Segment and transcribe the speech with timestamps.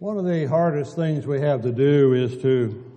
[0.00, 2.90] One of the hardest things we have to do is to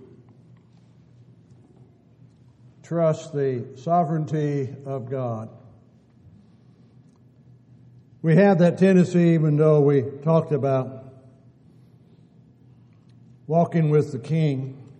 [2.82, 5.50] trust the sovereignty of God.
[8.22, 11.04] We have that tendency, even though we talked about
[13.46, 14.90] walking with the King,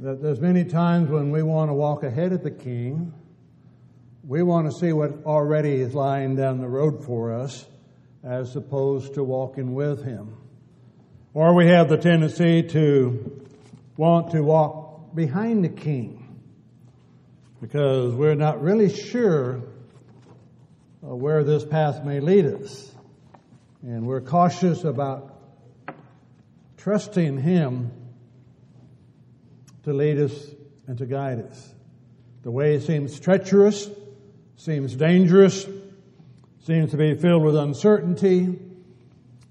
[0.00, 3.12] that there's many times when we want to walk ahead of the King.
[4.26, 7.66] We want to see what already is lying down the road for us
[8.24, 10.36] as opposed to walking with Him.
[11.34, 13.46] Or we have the tendency to
[13.96, 16.40] want to walk behind the King
[17.60, 19.62] because we're not really sure
[21.02, 22.90] uh, where this path may lead us.
[23.82, 25.38] And we're cautious about
[26.76, 27.90] trusting Him
[29.84, 30.32] to lead us
[30.86, 31.74] and to guide us.
[32.42, 33.88] The way seems treacherous,
[34.56, 35.66] seems dangerous,
[36.62, 38.58] seems to be filled with uncertainty,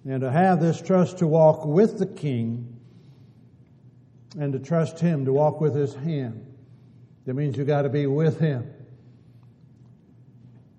[0.06, 2.80] and to have this trust to walk with the King
[4.40, 6.46] and to trust Him to walk with His hand.
[7.26, 8.74] That means you've got to be with Him.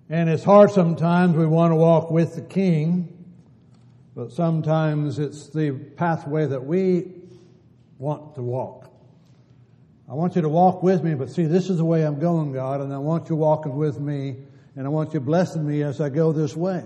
[0.09, 3.25] And it's hard sometimes we want to walk with the King,
[4.15, 7.11] but sometimes it's the pathway that we
[7.99, 8.91] want to walk.
[10.09, 12.51] I want you to walk with me, but see, this is the way I'm going,
[12.51, 14.37] God, and I want you walking with me,
[14.75, 16.83] and I want you blessing me as I go this way,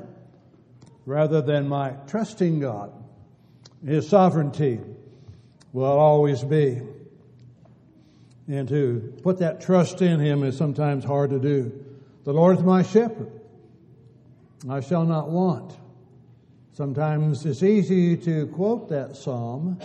[1.06, 2.92] rather than my trusting God.
[3.86, 4.80] His sovereignty
[5.72, 6.82] will always be.
[8.48, 11.86] And to put that trust in Him is sometimes hard to do.
[12.24, 13.32] The Lord is my shepherd.
[14.70, 15.74] I shall not want.
[16.74, 19.80] Sometimes it's easy to quote that psalm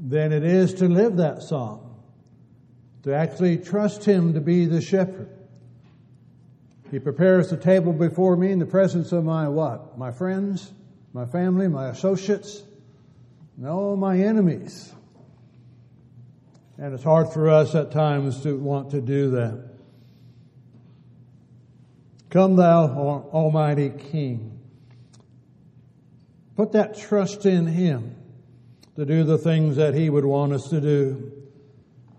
[0.00, 1.80] than it is to live that psalm
[3.02, 5.37] to actually trust Him to be the shepherd.
[6.90, 9.98] He prepares the table before me in the presence of my what?
[9.98, 10.72] My friends,
[11.12, 12.62] my family, my associates,
[13.56, 14.92] no, my enemies.
[16.78, 19.68] And it's hard for us at times to want to do that.
[22.30, 24.60] Come thou, Almighty King.
[26.56, 28.14] Put that trust in Him
[28.96, 31.32] to do the things that He would want us to do.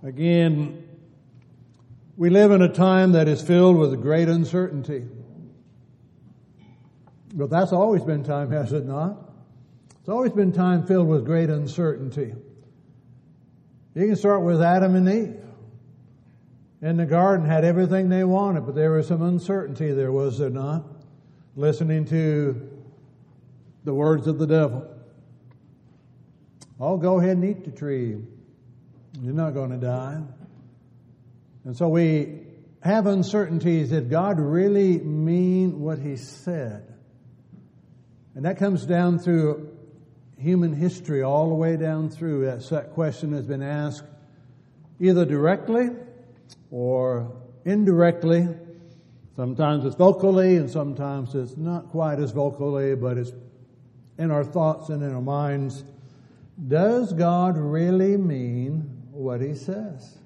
[0.03, 0.88] Again,
[2.19, 5.05] we live in a time that is filled with great uncertainty.
[7.33, 9.31] But that's always been time, has it not?
[10.01, 12.33] It's always been time filled with great uncertainty.
[13.95, 15.37] You can start with Adam and Eve.
[16.81, 20.49] In the garden had everything they wanted, but there was some uncertainty there, was there
[20.49, 20.83] not?
[21.55, 22.69] Listening to
[23.85, 24.85] the words of the devil.
[26.81, 28.17] Oh, go ahead and eat the tree.
[29.21, 30.21] You're not going to die.
[31.65, 32.41] And so we
[32.81, 33.89] have uncertainties.
[33.89, 36.93] Did God really mean what He said?
[38.35, 39.75] And that comes down through
[40.37, 42.45] human history, all the way down through.
[42.45, 44.03] That, that question has been asked
[44.99, 45.89] either directly
[46.71, 48.47] or indirectly.
[49.35, 53.31] Sometimes it's vocally, and sometimes it's not quite as vocally, but it's
[54.17, 55.83] in our thoughts and in our minds.
[56.67, 60.18] Does God really mean what he says.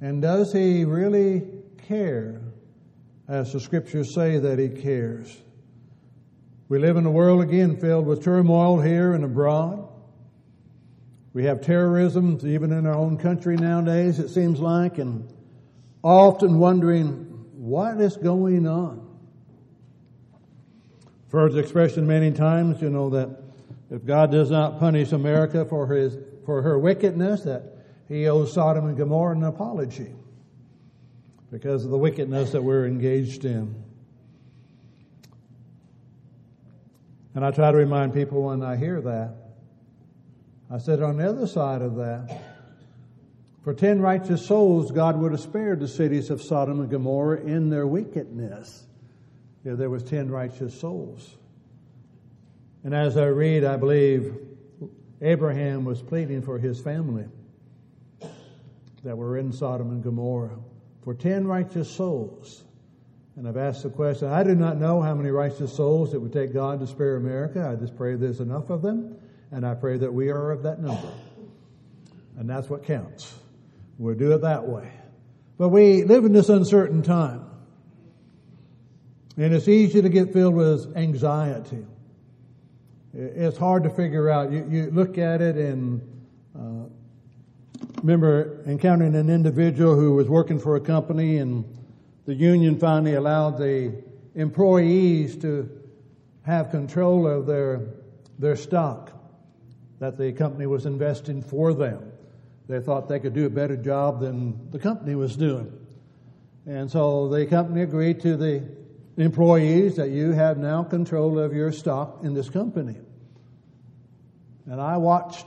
[0.00, 1.46] And does he really
[1.86, 2.40] care,
[3.28, 5.36] as the scriptures say that he cares?
[6.68, 9.88] We live in a world again filled with turmoil here and abroad.
[11.32, 15.32] We have terrorism even in our own country nowadays, it seems like, and
[16.02, 19.06] often wondering what is going on.
[21.30, 23.30] The expression many times, you know, that
[23.90, 27.79] if God does not punish America for his, for her wickedness, that
[28.10, 30.12] he owes Sodom and Gomorrah an apology
[31.52, 33.72] because of the wickedness that we're engaged in.
[37.36, 39.34] And I try to remind people when I hear that.
[40.68, 42.36] I said on the other side of that,
[43.62, 47.70] for ten righteous souls, God would have spared the cities of Sodom and Gomorrah in
[47.70, 48.86] their wickedness
[49.64, 51.36] if there was ten righteous souls.
[52.82, 54.34] And as I read, I believe
[55.20, 57.26] Abraham was pleading for his family
[59.04, 60.58] that were in Sodom and Gomorrah
[61.02, 62.64] for 10 righteous souls.
[63.36, 66.32] And I've asked the question, I do not know how many righteous souls it would
[66.32, 67.66] take God to spare America.
[67.66, 69.16] I just pray there's enough of them,
[69.50, 71.10] and I pray that we are of that number.
[72.36, 73.34] And that's what counts.
[73.98, 74.90] We'll do it that way.
[75.58, 77.46] But we live in this uncertain time.
[79.36, 81.86] And it's easy to get filled with anxiety.
[83.14, 84.52] It's hard to figure out.
[84.52, 86.00] You, you look at it and
[88.02, 91.64] remember encountering an individual who was working for a company and
[92.26, 93.94] the union finally allowed the
[94.34, 95.68] employees to
[96.42, 97.80] have control of their,
[98.38, 99.12] their stock
[99.98, 102.12] that the company was investing for them.
[102.68, 105.72] They thought they could do a better job than the company was doing.
[106.66, 108.64] And so the company agreed to the
[109.16, 112.96] employees that you have now control of your stock in this company.
[114.66, 115.46] And I watched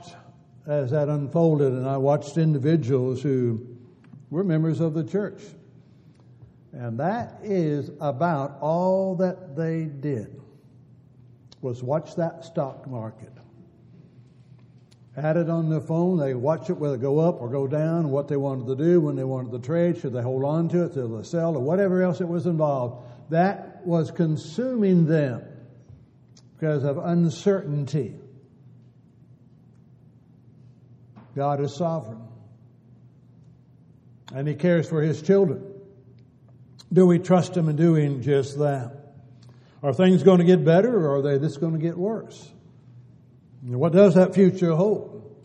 [0.66, 3.66] as that unfolded, and I watched individuals who
[4.30, 5.40] were members of the church.
[6.72, 10.40] And that is about all that they did
[11.60, 13.32] was watch that stock market.
[15.14, 18.10] Had it on their phone, they watch it whether it go up or go down,
[18.10, 20.84] what they wanted to do, when they wanted to trade, should they hold on to
[20.84, 23.06] it, should they sell, or whatever else it was involved.
[23.30, 25.42] That was consuming them
[26.58, 28.16] because of uncertainty.
[31.34, 32.20] God is sovereign.
[34.32, 35.62] And He cares for His children.
[36.92, 38.92] Do we trust Him in doing just that?
[39.82, 42.50] Are things going to get better or are they just going to get worse?
[43.62, 45.44] What does that future hold?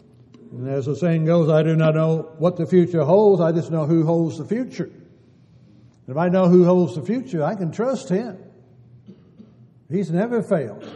[0.52, 3.72] And as the saying goes, I do not know what the future holds, I just
[3.72, 4.90] know who holds the future.
[6.08, 8.38] If I know who holds the future, I can trust Him.
[9.90, 10.90] He's never failed.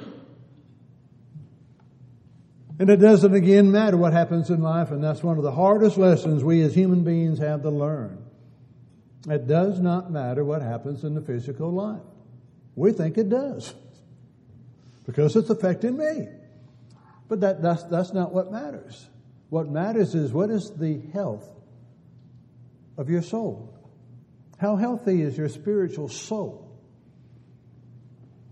[2.80, 5.98] And it doesn't again matter what happens in life, and that's one of the hardest
[5.98, 8.24] lessons we as human beings have to learn.
[9.30, 12.02] It does not matter what happens in the physical life.
[12.75, 13.74] We think it does
[15.06, 16.28] because it's affecting me.
[17.30, 19.08] But that, that's, that's not what matters.
[19.50, 21.48] What matters is what is the health
[22.98, 23.74] of your soul?
[24.58, 26.69] How healthy is your spiritual soul?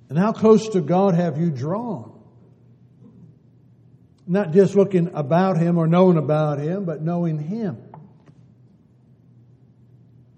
[0.09, 2.10] And how close to God have you drawn?
[4.27, 7.77] Not just looking about Him or knowing about Him, but knowing Him.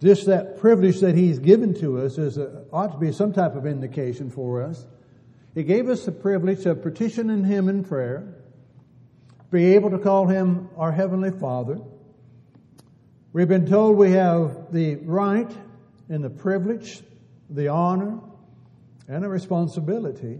[0.01, 3.55] Just that privilege that He's given to us is a, ought to be some type
[3.55, 4.85] of indication for us.
[5.53, 8.35] He gave us the privilege of petitioning Him in prayer,
[9.51, 11.79] be able to call Him our Heavenly Father.
[13.31, 15.51] We've been told we have the right
[16.09, 17.01] and the privilege,
[17.49, 18.19] the honor,
[19.07, 20.39] and the responsibility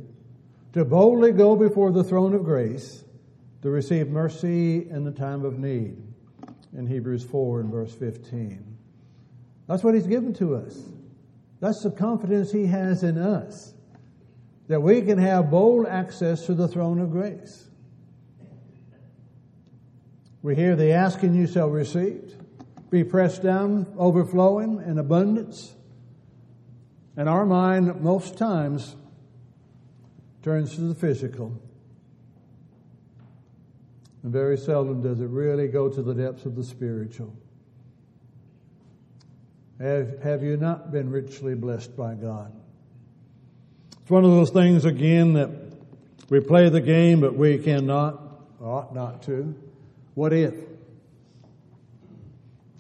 [0.74, 3.03] to boldly go before the throne of grace
[3.64, 5.96] to receive mercy in the time of need
[6.78, 8.78] in Hebrews 4 and verse 15.
[9.68, 10.78] That's what he's given to us.
[11.62, 13.74] That's the confidence he has in us
[14.68, 17.70] that we can have bold access to the throne of grace.
[20.42, 22.36] We hear the asking you shall receive,
[22.90, 25.74] be pressed down, overflowing in abundance.
[27.16, 28.98] And our mind most times
[30.42, 31.62] turns to the physical.
[34.24, 37.36] And very seldom does it really go to the depths of the spiritual.
[39.80, 42.54] Have, have you not been richly blessed by God?
[44.02, 45.50] It's one of those things, again, that
[46.30, 48.22] we play the game, but we cannot,
[48.62, 49.54] ought not to.
[50.14, 50.54] What if?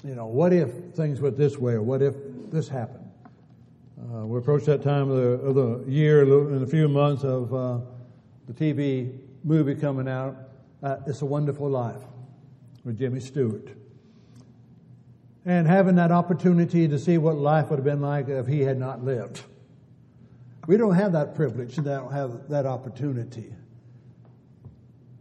[0.06, 2.16] You know, what if things went this way, or what if
[2.52, 3.10] this happened?
[4.00, 7.54] Uh, we approach that time of the, of the, year in a few months of
[7.54, 7.80] uh,
[8.48, 10.36] the TV movie coming out
[10.84, 12.02] uh, It's a Wonderful Life
[12.84, 13.70] with Jimmy Stewart.
[15.46, 18.78] And having that opportunity to see what life would have been like if he had
[18.78, 19.42] not lived.
[20.68, 23.54] We don't have that privilege, we don't have that opportunity.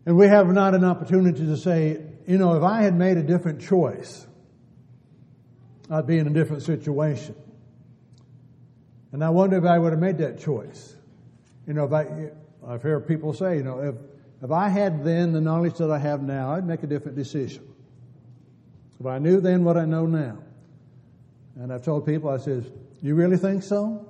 [0.05, 3.23] And we have not an opportunity to say, you know, if I had made a
[3.23, 4.27] different choice,
[5.91, 7.37] I'd be in a different situation.
[9.13, 10.97] And I wonder if I would have made that choice.
[11.67, 12.31] You know, if I,
[12.67, 13.95] I've heard people say, you know, if
[14.43, 17.67] if I had then the knowledge that I have now, I'd make a different decision.
[18.99, 20.39] If I knew then what I know now.
[21.57, 22.65] And I've told people, I says,
[23.03, 24.09] you really think so?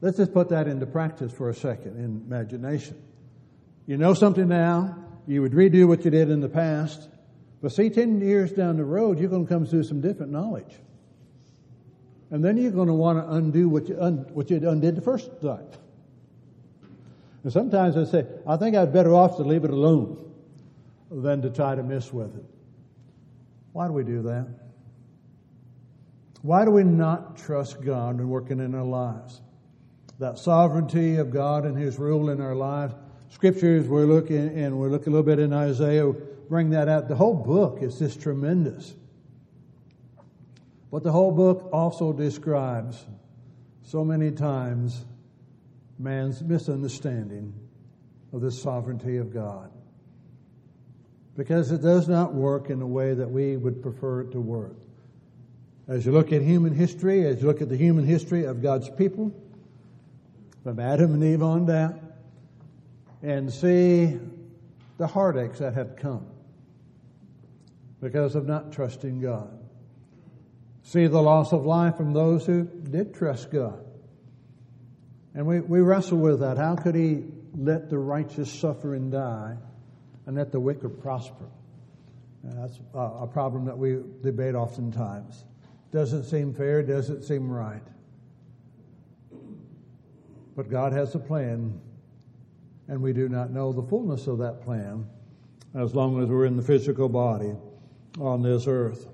[0.00, 3.02] Let's just put that into practice for a second in imagination.
[3.86, 7.08] You know something now, you would redo what you did in the past,
[7.60, 10.72] but see, 10 years down the road, you're going to come through some different knowledge.
[12.30, 15.02] And then you're going to want to undo what you, un, what you undid the
[15.02, 15.66] first time.
[17.44, 20.32] And sometimes I say, I think I'd better off to leave it alone
[21.10, 22.44] than to try to mess with it.
[23.72, 24.46] Why do we do that?
[26.42, 29.40] Why do we not trust God in working in our lives?
[30.18, 32.94] That sovereignty of God and His rule in our lives.
[33.30, 36.12] Scriptures, we're looking, and we're looking a little bit in Isaiah,
[36.48, 37.08] bring that out.
[37.08, 38.94] The whole book is just tremendous.
[40.90, 43.04] But the whole book also describes
[43.82, 45.04] so many times
[45.98, 47.52] man's misunderstanding
[48.32, 49.70] of the sovereignty of God.
[51.36, 54.76] Because it does not work in the way that we would prefer it to work.
[55.86, 58.90] As you look at human history, as you look at the human history of God's
[58.90, 59.32] people,
[60.62, 62.00] from Adam and Eve on down,
[63.22, 64.18] and see
[64.98, 66.26] the heartaches that have come
[68.00, 69.58] because of not trusting God.
[70.82, 73.84] See the loss of life from those who did trust God.
[75.38, 76.58] And we, we wrestle with that.
[76.58, 77.22] How could He
[77.56, 79.56] let the righteous suffer and die
[80.26, 81.46] and let the wicked prosper?
[82.42, 85.44] And that's a, a problem that we debate oftentimes.
[85.92, 87.86] Doesn't seem fair, doesn't seem right.
[90.56, 91.80] But God has a plan,
[92.88, 95.06] and we do not know the fullness of that plan
[95.72, 97.52] as long as we're in the physical body
[98.18, 99.06] on this earth.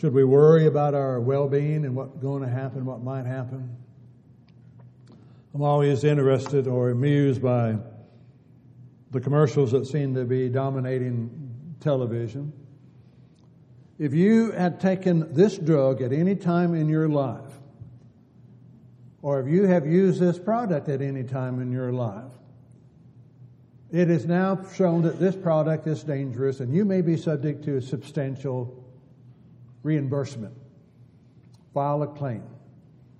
[0.00, 3.76] Should we worry about our well being and what's going to happen, what might happen?
[5.52, 7.78] I'm always interested or amused by
[9.10, 12.52] the commercials that seem to be dominating television.
[13.98, 17.58] If you had taken this drug at any time in your life,
[19.20, 22.30] or if you have used this product at any time in your life,
[23.90, 27.80] it is now shown that this product is dangerous and you may be subject to
[27.80, 28.77] substantial
[29.82, 30.54] reimbursement.
[31.74, 32.42] File a claim.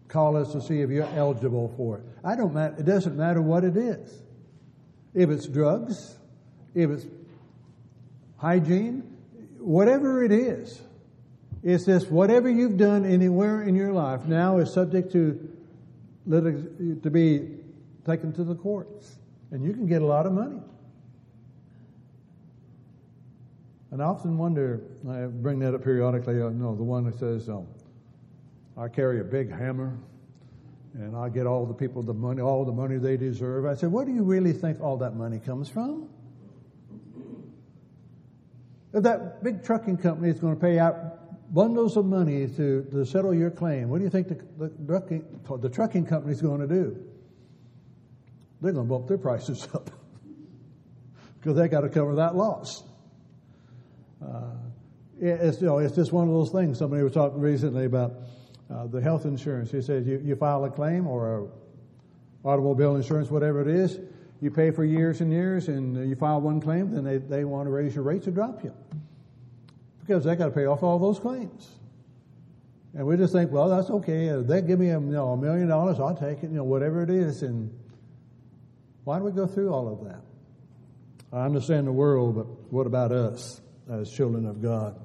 [0.08, 2.04] Call us to see if you're eligible for it.
[2.24, 4.22] I don't matter, it doesn't matter what it is.
[5.14, 6.16] If it's drugs,
[6.74, 7.06] if it's
[8.38, 9.02] hygiene,
[9.58, 10.80] whatever it is,
[11.62, 15.48] it's this whatever you've done anywhere in your life now is subject to
[16.30, 17.56] to be
[18.06, 19.16] taken to the courts.
[19.50, 20.60] And you can get a lot of money.
[23.90, 27.49] And I often wonder, I bring that up periodically, you know, the one that says,
[27.49, 27.66] um,
[28.76, 29.99] I carry a big hammer
[30.95, 33.64] and I get all the people the money, all the money they deserve.
[33.64, 36.09] I said, where do you really think all that money comes from?
[38.92, 43.04] If that big trucking company is going to pay out bundles of money to, to
[43.07, 45.25] settle your claim, what do you think the, the, trucking,
[45.61, 47.04] the trucking company is going to do?
[48.61, 49.90] They're going to bump their prices up
[51.40, 52.83] because they got to cover that loss.
[54.22, 54.54] Uh,
[55.20, 56.78] it's, you know, it's just one of those things.
[56.78, 58.14] Somebody was talking recently about
[58.72, 59.70] uh, the health insurance.
[59.70, 61.46] He says you, you file a claim or a
[62.48, 63.98] automobile insurance, whatever it is,
[64.40, 67.66] you pay for years and years, and you file one claim, then they, they want
[67.66, 68.72] to raise your rates or drop you
[70.00, 71.68] because they got to pay off all those claims.
[72.94, 74.30] And we just think, well, that's okay.
[74.40, 77.10] They give me a, you know, million dollars, I'll take it, you know, whatever it
[77.10, 77.42] is.
[77.42, 77.70] And
[79.04, 80.20] why do we go through all of that?
[81.32, 83.60] I understand the world, but what about us?
[83.90, 85.00] As children of God.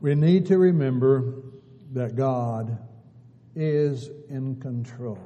[0.00, 1.42] We need to remember
[1.92, 2.78] that God
[3.56, 5.18] is in control.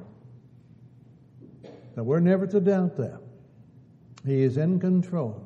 [1.95, 3.19] Now, we're never to doubt that.
[4.25, 5.45] He is in control.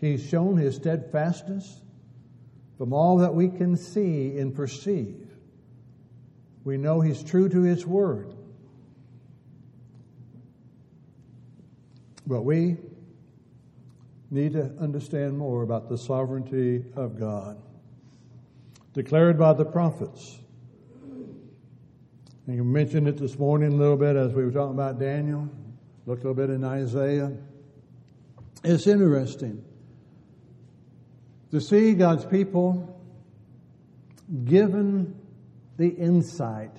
[0.00, 1.82] He's shown his steadfastness
[2.76, 5.26] from all that we can see and perceive.
[6.64, 8.34] We know he's true to his word.
[12.26, 12.76] But we
[14.30, 17.60] need to understand more about the sovereignty of God,
[18.92, 20.38] declared by the prophets.
[22.46, 25.48] And you mentioned it this morning a little bit as we were talking about Daniel,
[26.06, 27.32] looked a little bit in Isaiah.
[28.64, 29.64] It's interesting
[31.50, 33.00] to see God's people
[34.44, 35.18] given
[35.76, 36.74] the insight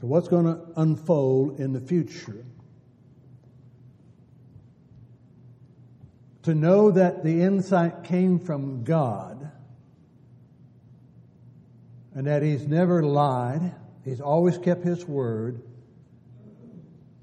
[0.00, 2.44] to what's going to unfold in the future
[6.46, 9.50] to know that the insight came from God
[12.14, 13.74] and that He's never lied,
[14.04, 15.60] He's always kept His word,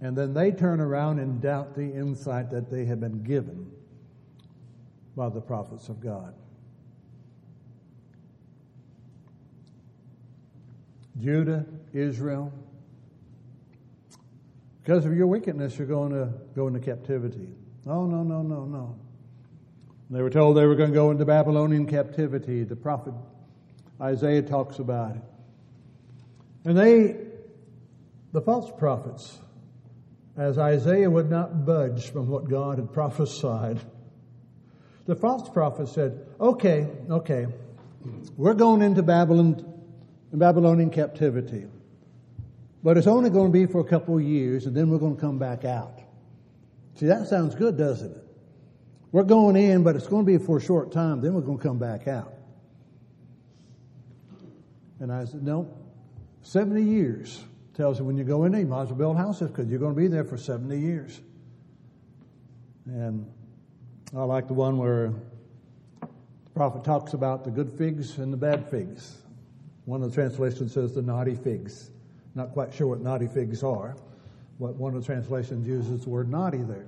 [0.01, 3.72] and then they turn around and doubt the insight that they have been given
[5.15, 6.36] by the prophets of God.
[11.18, 12.51] Judah, Israel,
[14.84, 17.48] because of your wickedness, you're going to go into captivity.
[17.86, 19.00] No, no, no, no, no.
[20.13, 22.63] They were told they were going to go into Babylonian captivity.
[22.63, 23.15] The prophet
[24.00, 25.22] Isaiah talks about it.
[26.65, 27.17] And they,
[28.32, 29.39] the false prophets,
[30.38, 33.79] as Isaiah would not budge from what God had prophesied,
[35.05, 37.48] the false prophet said, okay, okay,
[38.38, 39.65] we're going into Babylon,
[40.32, 41.65] Babylonian captivity.
[42.84, 45.15] But it's only going to be for a couple of years and then we're going
[45.15, 46.00] to come back out.
[46.96, 48.23] See, that sounds good, doesn't it?
[49.13, 51.22] We're going in, but it's going to be for a short time.
[51.22, 52.34] Then we're going to come back out.
[55.00, 55.72] And I said, no,
[56.41, 57.43] 70 years
[57.75, 59.79] tells you when you go in there, you might as well build houses because you're
[59.79, 61.22] going to be there for 70 years.
[62.88, 63.32] And
[64.17, 65.13] I like the one where
[66.01, 69.15] the prophet talks about the good figs and the bad figs.
[69.86, 71.91] One of the translations says the naughty figs.
[72.34, 73.96] Not quite sure what naughty figs are,
[74.60, 76.88] but one of the translations uses the word naughty there.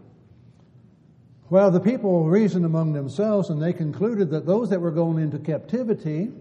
[1.50, 5.38] Well, the people reasoned among themselves and they concluded that those that were going into
[5.38, 6.32] captivity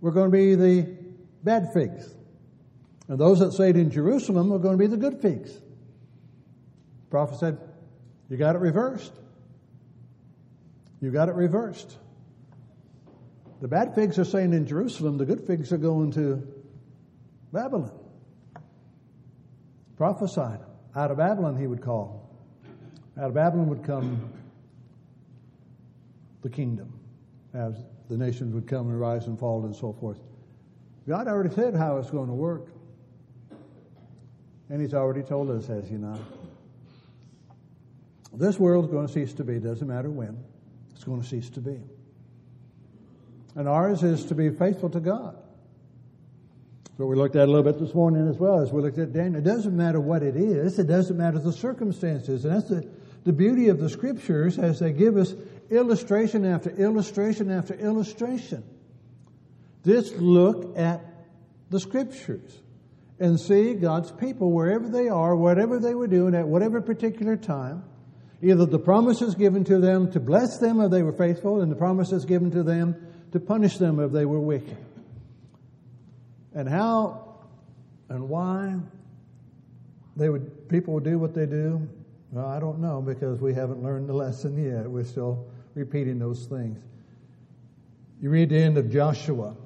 [0.00, 0.96] were going to be the
[1.42, 2.14] bad figs.
[3.08, 5.52] And those that stayed in Jerusalem were going to be the good figs.
[5.52, 7.58] The prophet said,
[8.28, 9.12] You got it reversed.
[11.00, 11.96] You got it reversed.
[13.60, 16.46] The bad figs are staying in Jerusalem, the good figs are going to
[17.52, 17.92] Babylon.
[19.96, 20.60] Prophesied.
[20.94, 22.29] Out of Babylon, he would call.
[23.20, 24.32] Out of Babylon would come
[26.40, 26.98] the kingdom,
[27.52, 27.74] as
[28.08, 30.18] the nations would come and rise and fall and so forth.
[31.06, 32.68] God already said how it's going to work.
[34.70, 36.18] And He's already told us, has He not?
[38.32, 40.42] This world's going to cease to be, doesn't matter when.
[40.94, 41.78] It's going to cease to be.
[43.54, 45.36] And ours is to be faithful to God.
[46.96, 49.12] So we looked at a little bit this morning as well as we looked at
[49.12, 49.36] Daniel.
[49.36, 52.46] It doesn't matter what it is, it doesn't matter the circumstances.
[52.46, 52.88] And that's the,
[53.24, 55.34] the beauty of the scriptures as they give us
[55.70, 58.64] illustration after illustration after illustration.
[59.84, 61.00] Just look at
[61.70, 62.60] the scriptures
[63.18, 67.84] and see God's people wherever they are, whatever they were doing at whatever particular time.
[68.42, 71.76] Either the promises given to them to bless them if they were faithful, and the
[71.76, 72.96] promises given to them
[73.32, 74.78] to punish them if they were wicked.
[76.54, 77.36] And how
[78.08, 78.74] and why
[80.16, 81.86] they would people would do what they do,
[82.30, 84.88] well, I don't know because we haven't learned the lesson yet.
[84.88, 86.78] We're still repeating those things.
[88.20, 89.56] You read the end of Joshua.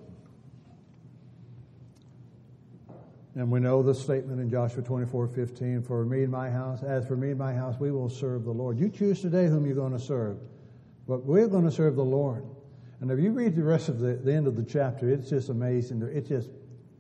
[3.35, 7.07] And we know the statement in Joshua 24 15 For me and my house, as
[7.07, 8.79] for me and my house, we will serve the Lord.
[8.79, 10.39] You choose today whom you're going to serve,
[11.09, 12.45] but we're going to serve the Lord.
[13.01, 15.49] And if you read the rest of the, the end of the chapter, it's just
[15.49, 16.01] amazing.
[16.03, 16.49] It just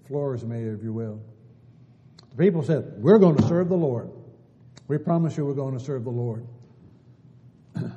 [0.06, 1.22] floors me, if you will.
[2.30, 4.10] The people said, We're going to serve the Lord.
[4.88, 6.46] We promise you we're going to serve the Lord.
[7.74, 7.92] and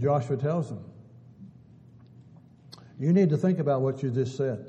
[0.00, 0.84] Joshua tells them,
[2.98, 4.66] You need to think about what you just said.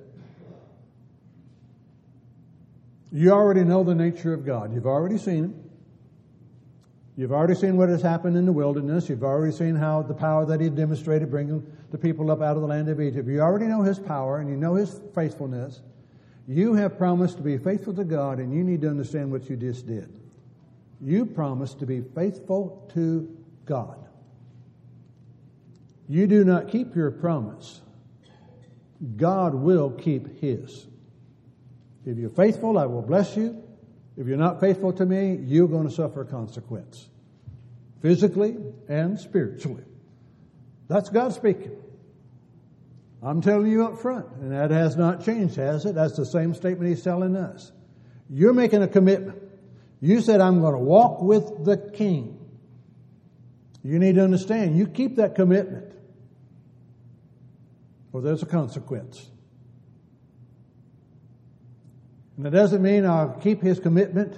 [3.11, 4.73] You already know the nature of God.
[4.73, 5.63] You've already seen Him.
[7.15, 9.09] You've already seen what has happened in the wilderness.
[9.09, 12.61] You've already seen how the power that He demonstrated bringing the people up out of
[12.61, 13.27] the land of Egypt.
[13.27, 15.81] You already know His power and you know His faithfulness.
[16.47, 19.57] You have promised to be faithful to God and you need to understand what you
[19.57, 20.09] just did.
[21.01, 23.97] You promised to be faithful to God.
[26.07, 27.81] You do not keep your promise.
[29.17, 30.87] God will keep His.
[32.05, 33.61] If you're faithful, I will bless you.
[34.15, 37.09] If you're not faithful to me, you're going to suffer consequence,
[38.01, 38.57] physically
[38.87, 39.83] and spiritually.
[40.87, 41.75] That's God speaking.
[43.21, 45.95] I'm telling you up front, and that has not changed, has it?
[45.95, 47.71] That's the same statement He's telling us.
[48.29, 49.41] You're making a commitment.
[49.99, 52.37] You said, I'm going to walk with the King.
[53.83, 55.93] You need to understand, you keep that commitment,
[58.11, 59.29] or there's a consequence.
[62.37, 64.37] And it doesn't mean I'll keep his commitment,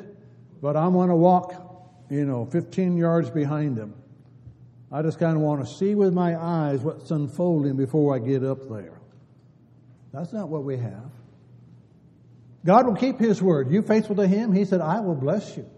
[0.62, 1.54] but I'm going to walk,
[2.10, 3.94] you know, 15 yards behind him.
[4.92, 8.44] I just kind of want to see with my eyes what's unfolding before I get
[8.44, 9.00] up there.
[10.12, 11.12] That's not what we have.
[12.66, 13.72] God will keep his word.
[13.72, 14.52] You faithful to him?
[14.52, 15.70] He said, I will bless you.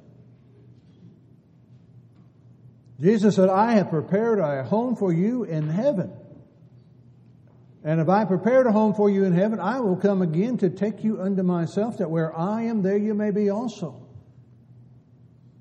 [2.99, 6.13] Jesus said, I have prepared a home for you in heaven.
[7.83, 10.69] And if I prepared a home for you in heaven, I will come again to
[10.69, 14.07] take you unto myself, that where I am, there you may be also.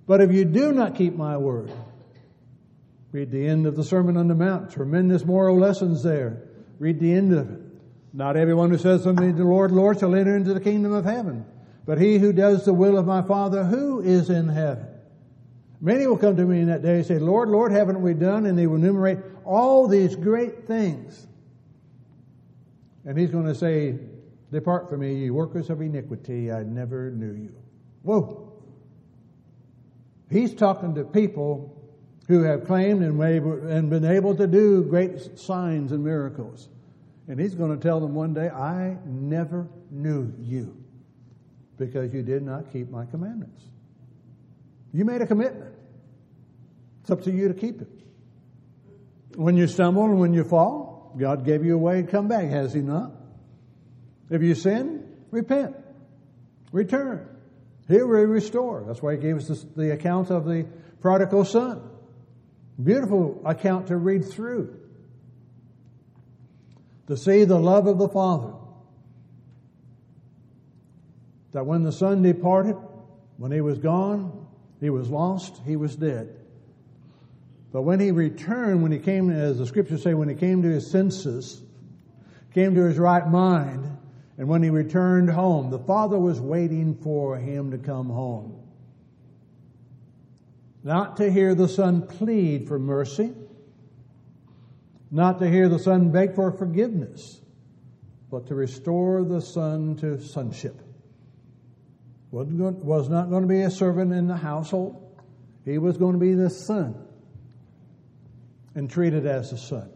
[0.07, 1.73] But if you do not keep my word,
[3.13, 6.43] read the end of the Sermon on the Mount, tremendous moral lessons there.
[6.79, 7.61] Read the end of it.
[8.13, 11.05] Not everyone who says to me, the Lord, Lord, shall enter into the kingdom of
[11.05, 11.45] heaven,
[11.87, 14.87] but he who does the will of my Father who is in heaven.
[15.81, 18.47] Many will come to me in that day and say, Lord, Lord, haven't we done?
[18.47, 21.27] And they will enumerate all these great things.
[23.05, 23.99] And he's going to say,
[24.53, 27.55] Depart from me, ye workers of iniquity, I never knew you.
[28.03, 28.53] Whoa.
[30.29, 31.80] He's talking to people
[32.31, 36.69] who have claimed and been able to do great signs and miracles.
[37.27, 40.77] And he's going to tell them one day, I never knew you
[41.77, 43.65] because you did not keep my commandments.
[44.93, 45.75] You made a commitment.
[47.03, 47.89] It's up to you to keep it.
[49.35, 52.45] When you stumble and when you fall, God gave you a way to come back,
[52.45, 53.13] has He not?
[54.29, 55.75] If you sin, repent,
[56.73, 57.27] return.
[57.89, 58.85] He will restore.
[58.87, 60.67] That's why He gave us the account of the
[61.01, 61.83] prodigal son.
[62.83, 64.77] Beautiful account to read through.
[67.09, 68.55] To see the love of the Father.
[71.53, 72.77] That when the Son departed,
[73.37, 74.47] when he was gone,
[74.81, 76.37] he was lost, he was dead.
[77.73, 80.69] But when he returned, when he came, as the scriptures say, when he came to
[80.69, 81.63] his senses,
[82.55, 83.97] came to his right mind,
[84.39, 88.60] and when he returned home, the Father was waiting for him to come home.
[90.83, 93.33] Not to hear the Son plead for mercy,
[95.11, 97.41] not to hear the Son beg for forgiveness,
[98.31, 100.81] but to restore the Son to sonship.
[102.31, 105.19] Was not going to be a servant in the household.
[105.65, 106.95] He was going to be the son
[108.75, 109.91] and treated as a son.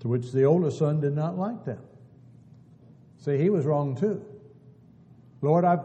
[0.00, 1.80] To which the older son did not like that.
[3.18, 4.24] See, he was wrong too.
[5.42, 5.80] Lord, I've,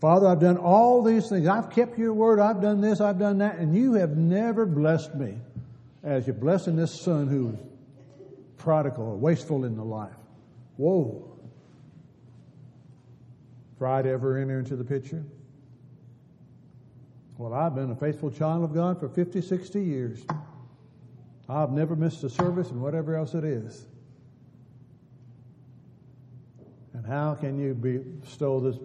[0.00, 1.48] Father, I've done all these things.
[1.48, 2.38] I've kept your word.
[2.38, 3.00] I've done this.
[3.00, 3.58] I've done that.
[3.58, 5.36] And you have never blessed me
[6.04, 7.58] as you're blessing this son who was
[8.56, 10.14] prodigal or wasteful in the life.
[10.76, 11.28] Whoa.
[13.78, 15.24] Pride ever enter into the picture?
[17.36, 20.24] Well, I've been a faithful child of God for 50, 60 years.
[21.48, 23.86] I've never missed a service and whatever else it is.
[26.92, 28.76] And how can you bestow this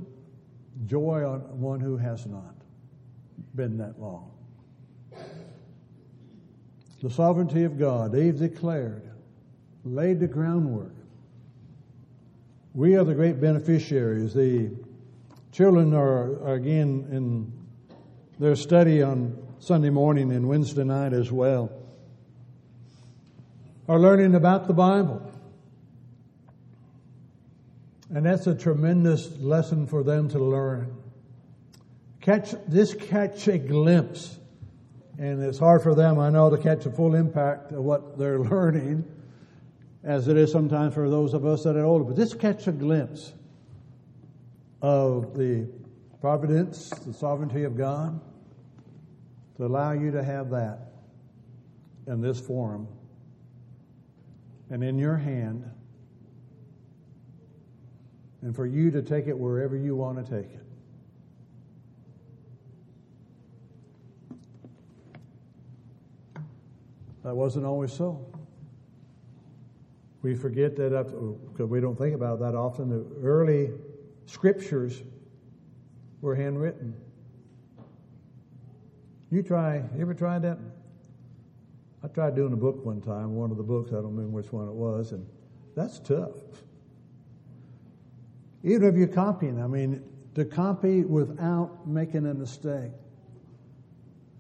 [0.86, 2.56] joy on one who has not
[3.56, 4.32] been that long?
[7.02, 9.10] The sovereignty of God, Eve declared,
[9.86, 10.94] laid the groundwork.
[12.74, 14.34] We are the great beneficiaries.
[14.34, 14.72] The
[15.52, 17.54] children are, again in
[18.38, 21.72] their study on Sunday morning and Wednesday night as well,
[23.88, 25.32] are learning about the Bible.
[28.14, 30.96] And that's a tremendous lesson for them to learn.
[32.22, 34.38] Catch, this catch a glimpse.
[35.18, 38.40] And it's hard for them, I know, to catch the full impact of what they're
[38.40, 39.06] learning,
[40.04, 42.06] as it is sometimes for those of us that are older.
[42.06, 43.34] But this catch a glimpse
[44.82, 45.68] of the
[46.22, 48.20] providence, the sovereignty of God,
[49.58, 50.94] to allow you to have that
[52.08, 52.88] in this forum
[54.70, 55.70] and in your hand
[58.42, 60.66] and for you to take it wherever you want to take it.
[67.24, 68.26] That wasn't always so.
[70.22, 70.90] We forget that
[71.52, 72.90] because we don't think about that often.
[72.90, 73.72] The early
[74.26, 75.04] scriptures
[76.22, 76.94] were handwritten.
[79.32, 80.58] You try, you ever tried that?
[82.04, 84.52] I tried doing a book one time, one of the books, I don't remember which
[84.52, 85.26] one it was, and
[85.76, 86.32] that's tough.
[88.64, 90.04] Even if you're copying, I mean,
[90.36, 92.92] to copy without making a mistake.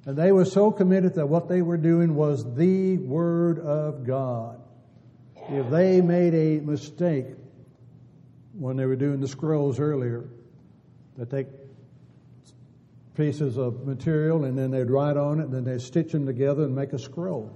[0.05, 4.61] And they were so committed that what they were doing was the Word of God.
[5.49, 7.27] If they made a mistake
[8.53, 10.29] when they were doing the scrolls earlier,
[11.17, 11.47] they take
[13.15, 16.63] pieces of material and then they'd write on it and then they'd stitch them together
[16.63, 17.51] and make a scroll.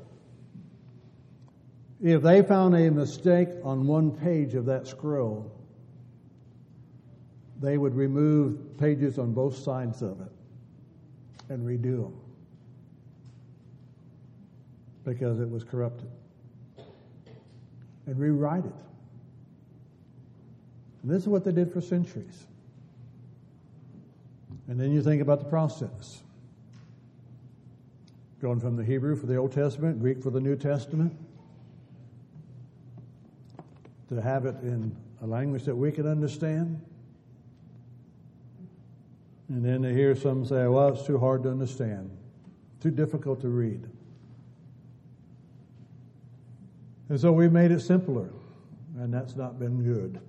[2.01, 5.51] If they found a mistake on one page of that scroll,
[7.59, 10.31] they would remove pages on both sides of it
[11.49, 12.19] and redo them
[15.03, 16.09] because it was corrupted
[18.05, 18.73] and rewrite it.
[21.01, 22.45] And this is what they did for centuries.
[24.67, 26.21] And then you think about the process.
[28.41, 31.13] Going from the Hebrew for the Old Testament, Greek for the New Testament,
[34.09, 36.81] to have it in a language that we can understand
[39.49, 42.09] and then to hear some say, well, it's too hard to understand,
[42.81, 43.87] too difficult to read.
[47.09, 48.29] And so we've made it simpler,
[48.97, 50.19] and that's not been good.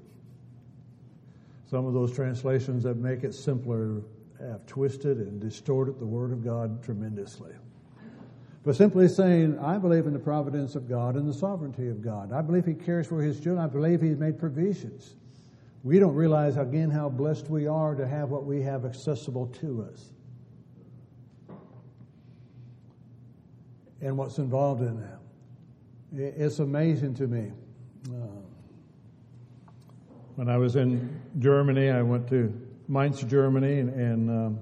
[1.70, 4.02] Some of those translations that make it simpler
[4.40, 7.52] have twisted and distorted the Word of God tremendously.
[8.64, 12.32] But simply saying, I believe in the providence of God and the sovereignty of God.
[12.32, 13.58] I believe He cares for His children.
[13.58, 15.16] I believe He's made provisions.
[15.84, 19.86] We don't realize again how blessed we are to have what we have accessible to
[19.92, 20.10] us.
[24.00, 25.20] And what's involved in that.
[26.40, 27.52] It's amazing to me.
[28.08, 28.12] Uh,
[30.36, 32.52] when I was in Germany, I went to
[32.88, 34.58] Mainz, Germany, and, and um,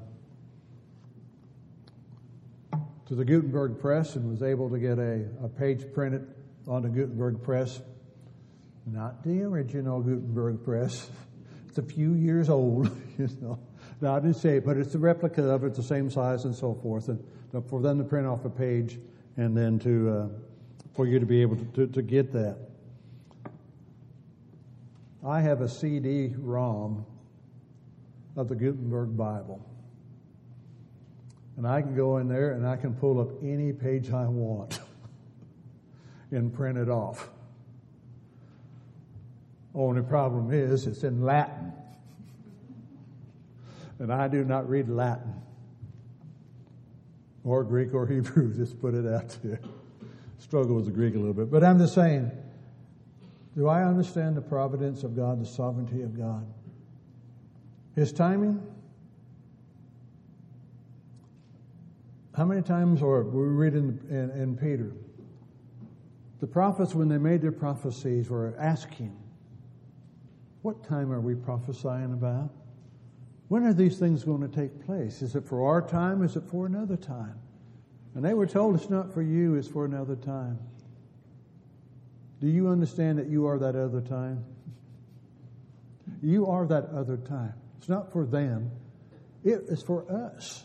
[3.06, 6.26] to the Gutenberg press and was able to get a, a page printed
[6.66, 7.80] on the Gutenberg press
[8.86, 11.08] not the original Gutenberg press.
[11.68, 13.58] It's a few years old, you know.
[14.00, 17.08] Not in shape, but it's a replica of it, the same size and so forth.
[17.08, 17.22] And
[17.68, 18.98] for them to print off a page
[19.36, 20.28] and then to uh,
[20.94, 22.56] for you to be able to, to, to get that.
[25.24, 27.06] I have a CD-ROM
[28.36, 29.64] of the Gutenberg Bible.
[31.56, 34.80] And I can go in there and I can pull up any page I want
[36.30, 37.30] and print it off.
[39.74, 41.72] Only problem is it's in Latin.
[43.98, 45.34] And I do not read Latin
[47.44, 48.54] or Greek or Hebrew.
[48.56, 49.60] Just put it out there.
[50.38, 51.50] Struggle with the Greek a little bit.
[51.50, 52.30] But I'm just saying,
[53.56, 56.44] do I understand the providence of God, the sovereignty of God?
[57.94, 58.60] His timing?
[62.36, 64.92] How many times, or we read in, in, in Peter,
[66.40, 69.16] the prophets, when they made their prophecies, were asking,
[70.62, 72.50] What time are we prophesying about?
[73.48, 75.20] When are these things going to take place?
[75.20, 76.22] Is it for our time?
[76.22, 77.34] Is it for another time?
[78.14, 80.58] And they were told it's not for you, it's for another time.
[82.40, 84.44] Do you understand that you are that other time?
[86.22, 87.54] You are that other time.
[87.78, 88.70] It's not for them,
[89.44, 90.64] it is for us.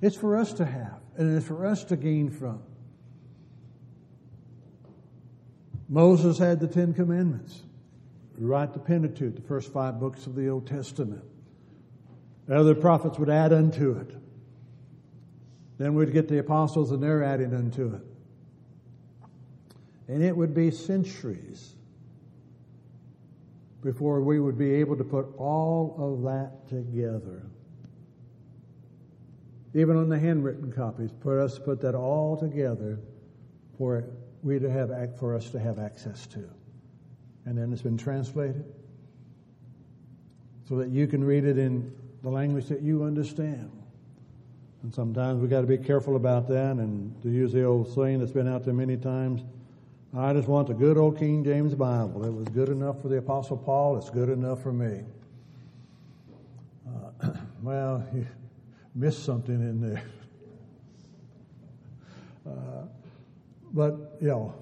[0.00, 2.62] It's for us to have, and it's for us to gain from.
[5.88, 7.62] Moses had the Ten Commandments.
[8.42, 11.22] We write the Pentateuch, the first five books of the Old Testament.
[12.50, 14.16] Other prophets would add unto it.
[15.78, 18.02] Then we'd get the apostles and they're adding unto it.
[20.08, 21.76] And it would be centuries
[23.80, 27.44] before we would be able to put all of that together
[29.72, 32.98] even on the handwritten copies, for us put that all together
[33.78, 34.04] for
[34.42, 36.50] we to have for us to have access to.
[37.44, 38.64] And then it's been translated
[40.68, 43.70] so that you can read it in the language that you understand.
[44.82, 48.20] And sometimes we got to be careful about that and to use the old saying
[48.20, 49.42] that's been out there many times.
[50.16, 52.24] I just want the good old King James Bible.
[52.24, 53.96] It was good enough for the Apostle Paul.
[53.96, 55.02] It's good enough for me.
[56.86, 57.30] Uh,
[57.62, 58.26] well, you
[58.94, 60.02] missed something in there.
[62.44, 62.86] Uh,
[63.72, 64.52] but, you know,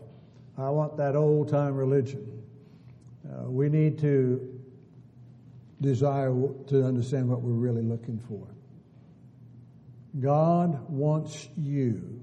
[0.59, 2.40] I want that old time religion.
[3.25, 4.61] Uh, we need to
[5.81, 6.31] desire
[6.69, 8.47] to understand what we're really looking for.
[10.19, 12.21] God wants you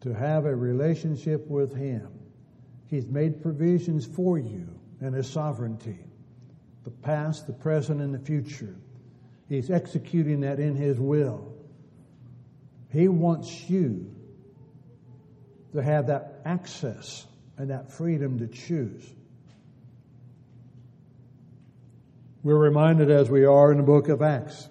[0.00, 2.08] to have a relationship with Him.
[2.86, 4.68] He's made provisions for you
[5.00, 5.98] and His sovereignty,
[6.84, 8.76] the past, the present, and the future.
[9.48, 11.54] He's executing that in His will.
[12.90, 14.10] He wants you
[15.72, 19.08] to have that access and that freedom to choose.
[22.42, 24.68] We're reminded as we are in the book of Acts.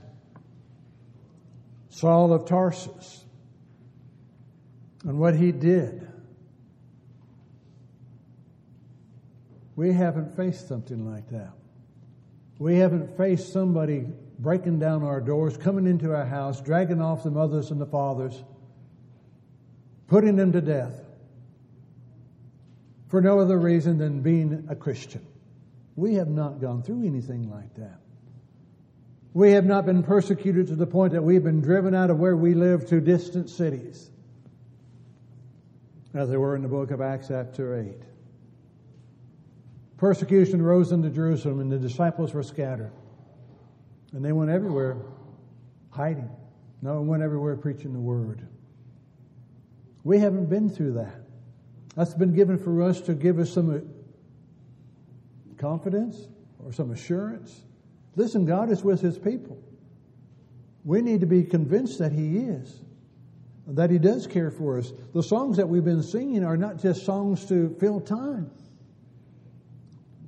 [1.89, 3.25] Saul of Tarsus
[5.03, 6.07] and what he did.
[9.75, 11.53] We haven't faced something like that.
[12.57, 14.05] We haven't faced somebody
[14.39, 18.43] breaking down our doors, coming into our house, dragging off the mothers and the fathers,
[20.07, 21.01] putting them to death
[23.07, 25.25] for no other reason than being a Christian.
[25.99, 27.99] We have not gone through anything like that.
[29.33, 32.37] We have not been persecuted to the point that we've been driven out of where
[32.37, 34.09] we live to distant cities,
[36.13, 38.01] as they were in the book of Acts, chapter 8.
[39.97, 42.93] Persecution rose into Jerusalem, and the disciples were scattered.
[44.13, 44.95] And they went everywhere
[45.89, 46.29] hiding.
[46.81, 48.47] No one went everywhere preaching the word.
[50.05, 51.15] We haven't been through that.
[51.97, 53.98] That's been given for us to give us some
[55.59, 56.27] confidence
[56.65, 57.61] or some assurance.
[58.15, 59.61] Listen, God is with his people.
[60.83, 62.81] We need to be convinced that he is,
[63.67, 64.91] that he does care for us.
[65.13, 68.49] The songs that we've been singing are not just songs to fill time.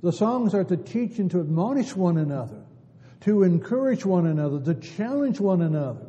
[0.02, 2.62] The songs are to teach and to admonish one another
[3.22, 6.06] to encourage one another, to challenge one another,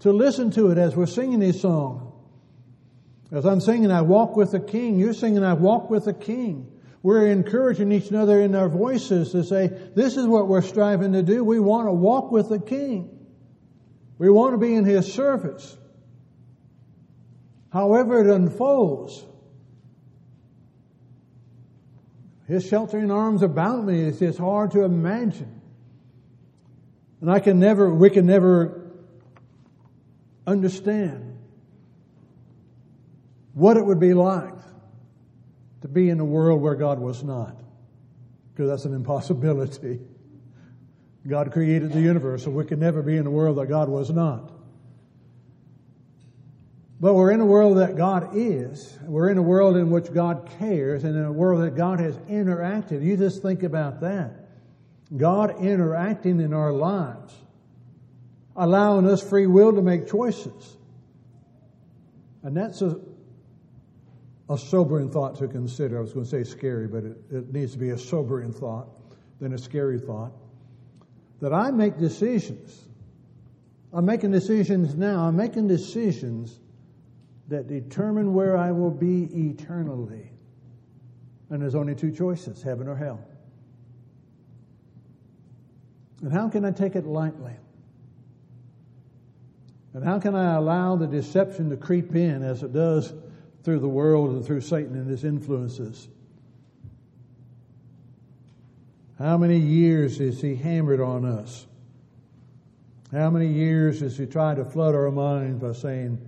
[0.00, 2.02] to listen to it as we're singing these songs.
[3.30, 4.98] As I'm singing, I walk with the King.
[4.98, 6.66] You're singing, I walk with the King.
[7.02, 11.22] We're encouraging each other in our voices to say, this is what we're striving to
[11.22, 11.42] do.
[11.42, 13.18] We want to walk with the King.
[14.18, 15.78] We want to be in His service.
[17.72, 19.24] However it unfolds,
[22.46, 25.60] His sheltering arms about me is just hard to imagine.
[27.20, 28.90] And I can never, we can never
[30.46, 31.38] understand
[33.54, 34.59] what it would be like
[35.82, 37.60] to be in a world where God was not.
[38.52, 40.00] Because that's an impossibility.
[41.26, 44.10] God created the universe, so we could never be in a world that God was
[44.10, 44.52] not.
[47.00, 48.98] But we're in a world that God is.
[49.02, 52.14] We're in a world in which God cares and in a world that God has
[52.18, 53.02] interacted.
[53.02, 54.48] You just think about that.
[55.16, 57.34] God interacting in our lives,
[58.54, 60.76] allowing us free will to make choices.
[62.42, 63.00] And that's a,
[64.50, 65.96] a sobering thought to consider.
[65.96, 68.88] I was going to say scary, but it, it needs to be a sobering thought
[69.40, 70.32] than a scary thought.
[71.40, 72.76] That I make decisions.
[73.92, 75.20] I'm making decisions now.
[75.20, 76.58] I'm making decisions
[77.48, 80.30] that determine where I will be eternally.
[81.48, 83.24] And there's only two choices heaven or hell.
[86.22, 87.54] And how can I take it lightly?
[89.94, 93.12] And how can I allow the deception to creep in as it does
[93.62, 96.08] through the world and through Satan and his influences?
[99.18, 101.66] How many years has he hammered on us?
[103.12, 106.18] How many years has he tried to flood our minds by saying,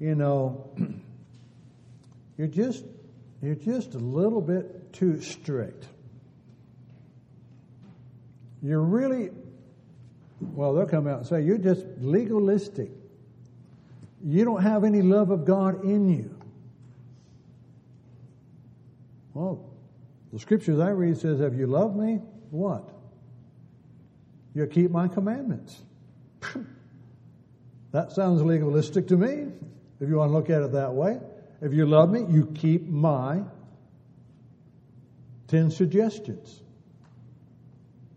[0.00, 0.70] you know,
[2.36, 2.84] you're just
[3.40, 5.86] you're just a little bit too strict.
[8.62, 9.30] You're really
[10.40, 12.90] well, they'll come out and say, you're just legalistic.
[14.24, 16.41] You don't have any love of God in you.
[19.34, 19.70] Well,
[20.32, 22.20] the scriptures I read says, Have you loved me?
[22.50, 22.88] What?
[24.54, 25.80] You'll keep my commandments.
[27.92, 29.46] that sounds legalistic to me,
[30.00, 31.20] if you want to look at it that way.
[31.60, 33.42] If you love me, you keep my
[35.48, 36.60] 10 suggestions.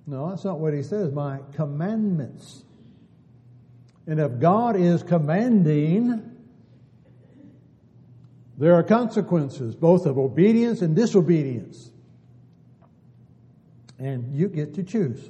[0.08, 1.12] No, that's not what he says.
[1.12, 2.64] My commandments.
[4.08, 6.35] And if God is commanding,
[8.58, 11.92] there are consequences, both of obedience and disobedience.
[14.00, 15.30] And you get to choose.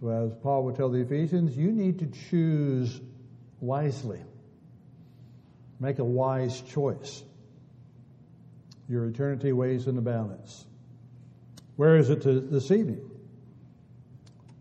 [0.00, 3.00] So, as Paul would tell the Ephesians, you need to choose
[3.60, 4.20] wisely.
[5.78, 7.22] Make a wise choice.
[8.88, 10.64] Your eternity weighs in the balance.
[11.76, 13.08] Where is it to, this evening?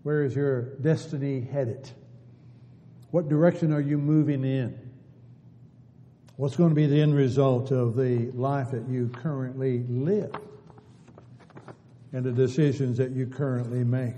[0.03, 1.89] Where is your destiny headed?
[3.11, 4.88] What direction are you moving in?
[6.39, 10.33] What's going to be the end result of the life that you currently live
[12.13, 14.15] and the decisions that you currently make?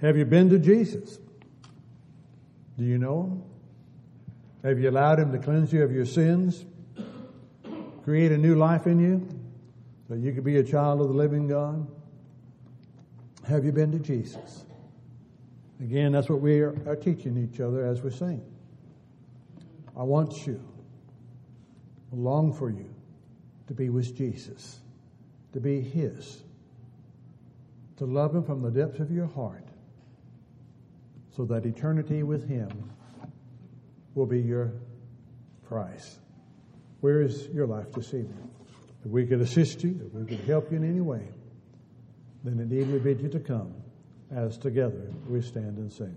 [0.00, 1.20] Have you been to Jesus?
[2.76, 3.42] Do you know him?
[4.64, 6.64] Have you allowed him to cleanse you of your sins?
[8.02, 9.28] Create a new life in you?
[10.08, 11.86] that you could be a child of the living God?
[13.46, 14.64] Have you been to Jesus?
[15.80, 18.44] Again, that's what we are, teaching each other as we sing.
[19.96, 20.60] I want you,
[22.12, 22.94] long for you
[23.66, 24.80] to be with Jesus,
[25.52, 26.42] to be His,
[27.96, 29.64] to love Him from the depths of your heart,
[31.34, 32.90] so that eternity with Him
[34.14, 34.72] will be your
[35.66, 36.18] prize.
[37.00, 38.50] Where is your life this evening?
[39.04, 41.26] If we could assist you, if we could help you in any way,
[42.44, 43.74] then indeed we bid you to come
[44.30, 46.16] as together we stand and sing.